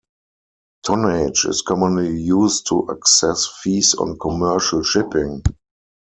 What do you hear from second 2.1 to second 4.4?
used to assess fees on